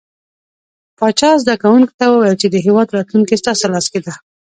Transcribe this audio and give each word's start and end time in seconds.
پاچا 0.97 1.31
زده 1.43 1.53
کوونکو 1.63 1.93
ته 1.99 2.05
وويل 2.07 2.35
چې 2.41 2.47
د 2.49 2.55
هيواد 2.65 2.87
راتلونکې 2.95 3.39
ستاسو 3.41 3.65
لاس 3.73 3.85
کې 3.91 3.99
ده. 4.05 4.13